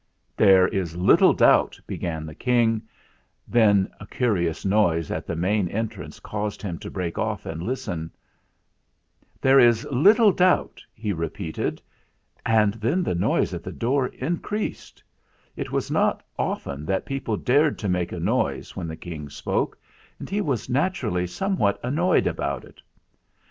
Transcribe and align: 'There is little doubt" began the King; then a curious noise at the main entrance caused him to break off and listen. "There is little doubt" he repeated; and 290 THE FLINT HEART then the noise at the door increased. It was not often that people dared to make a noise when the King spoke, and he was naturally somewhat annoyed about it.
'There 0.35 0.67
is 0.69 0.95
little 0.97 1.31
doubt" 1.31 1.79
began 1.95 2.25
the 2.25 2.33
King; 2.33 2.81
then 3.47 3.87
a 3.99 4.07
curious 4.07 4.65
noise 4.65 5.11
at 5.11 5.27
the 5.27 5.35
main 5.35 5.67
entrance 5.69 6.19
caused 6.19 6.59
him 6.63 6.79
to 6.79 6.89
break 6.89 7.19
off 7.19 7.45
and 7.45 7.61
listen. 7.61 8.09
"There 9.39 9.59
is 9.59 9.85
little 9.91 10.31
doubt" 10.31 10.81
he 10.95 11.13
repeated; 11.13 11.83
and 12.47 12.73
290 12.73 12.79
THE 12.79 12.79
FLINT 12.81 12.83
HEART 12.83 13.03
then 13.03 13.03
the 13.13 13.21
noise 13.43 13.53
at 13.53 13.63
the 13.63 13.71
door 13.71 14.07
increased. 14.07 15.03
It 15.55 15.71
was 15.71 15.91
not 15.91 16.25
often 16.35 16.83
that 16.87 17.05
people 17.05 17.37
dared 17.37 17.77
to 17.77 17.87
make 17.87 18.11
a 18.11 18.19
noise 18.19 18.75
when 18.75 18.87
the 18.87 18.95
King 18.97 19.29
spoke, 19.29 19.77
and 20.17 20.31
he 20.31 20.41
was 20.41 20.67
naturally 20.67 21.27
somewhat 21.27 21.79
annoyed 21.83 22.25
about 22.25 22.65
it. 22.65 22.81